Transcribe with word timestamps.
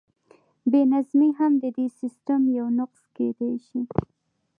بې 0.71 0.81
نظمي 0.93 1.29
هم 1.39 1.53
د 1.63 1.65
دې 1.77 1.85
سیسټم 1.99 2.41
یو 2.59 2.67
نقص 2.79 3.01
کیدی 3.15 3.53
شي. 3.67 3.81